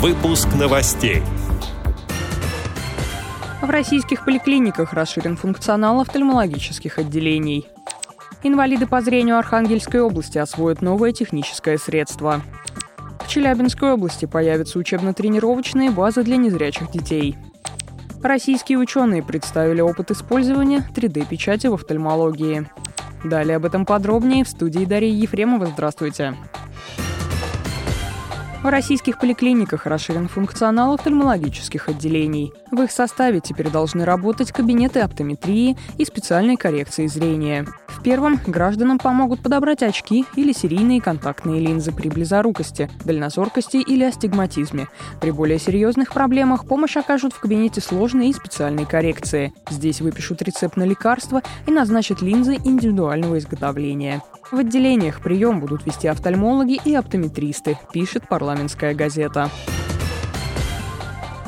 [0.00, 1.20] Выпуск новостей.
[3.60, 7.66] В российских поликлиниках расширен функционал офтальмологических отделений.
[8.42, 12.40] Инвалиды по зрению Архангельской области освоят новое техническое средство.
[13.20, 17.36] В Челябинской области появятся учебно-тренировочные базы для незрячих детей.
[18.22, 22.70] Российские ученые представили опыт использования 3D-печати в офтальмологии.
[23.22, 25.66] Далее об этом подробнее в студии Дарьи Ефремова.
[25.66, 26.36] Здравствуйте.
[28.62, 32.52] В российских поликлиниках расширен функционал офтальмологических отделений.
[32.70, 37.66] В их составе теперь должны работать кабинеты оптометрии и специальной коррекции зрения.
[37.88, 44.88] В первом гражданам помогут подобрать очки или серийные контактные линзы при близорукости, дальнозоркости или астигматизме.
[45.22, 49.54] При более серьезных проблемах помощь окажут в кабинете сложной и специальной коррекции.
[49.70, 54.22] Здесь выпишут рецепт на лекарства и назначат линзы индивидуального изготовления.
[54.50, 59.48] В отделениях прием будут вести офтальмологи и оптометристы, пишет парламентская газета.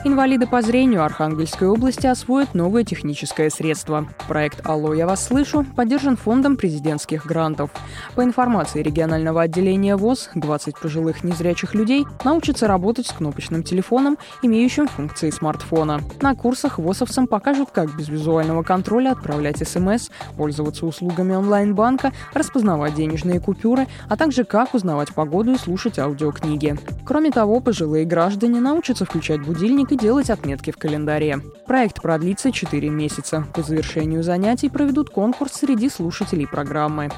[0.05, 4.08] Инвалиды по зрению Архангельской области освоят новое техническое средство.
[4.27, 7.70] Проект «Алло, я вас слышу» поддержан фондом президентских грантов.
[8.17, 14.89] По информации регионального отделения ВОЗ, 20 пожилых незрячих людей научатся работать с кнопочным телефоном, имеющим
[14.89, 16.00] функции смартфона.
[16.20, 23.39] На курсах ВОЗовцам покажут, как без визуального контроля отправлять СМС, пользоваться услугами онлайн-банка, распознавать денежные
[23.39, 26.77] купюры, а также как узнавать погоду и слушать аудиокниги.
[27.05, 31.41] Кроме того, пожилые граждане научатся включать будильник и делать отметки в календаре.
[31.67, 33.47] Проект продлится 4 месяца.
[33.55, 37.11] По завершению занятий проведут конкурс среди слушателей программы.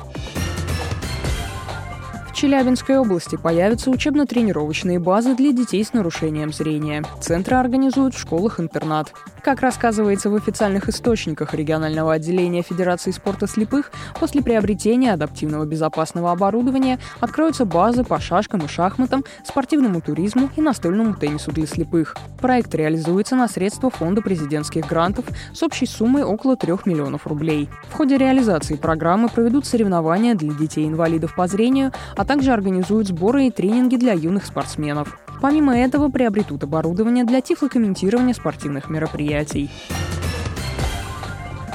[2.44, 7.02] Челябинской области появятся учебно-тренировочные базы для детей с нарушением зрения.
[7.18, 9.14] Центры организуют в школах-интернат.
[9.42, 16.98] Как рассказывается в официальных источниках регионального отделения Федерации спорта слепых, после приобретения адаптивного безопасного оборудования
[17.20, 22.14] откроются базы по шашкам и шахматам, спортивному туризму и настольному теннису для слепых.
[22.40, 27.70] Проект реализуется на средства Фонда президентских грантов с общей суммой около 3 миллионов рублей.
[27.88, 33.46] В ходе реализации программы проведут соревнования для детей-инвалидов по зрению, а также также организуют сборы
[33.46, 35.20] и тренинги для юных спортсменов.
[35.40, 39.70] Помимо этого приобретут оборудование для тифлокомментирования спортивных мероприятий.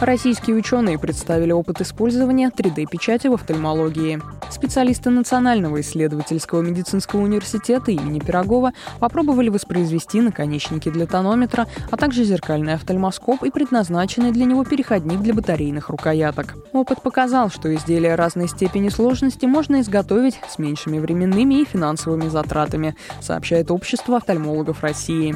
[0.01, 4.21] Российские ученые представили опыт использования 3D-печати в офтальмологии.
[4.49, 12.75] Специалисты Национального исследовательского медицинского университета имени Пирогова попробовали воспроизвести наконечники для тонометра, а также зеркальный
[12.75, 16.55] офтальмоскоп и предназначенный для него переходник для батарейных рукояток.
[16.71, 22.95] Опыт показал, что изделия разной степени сложности можно изготовить с меньшими временными и финансовыми затратами,
[23.21, 25.35] сообщает Общество офтальмологов России.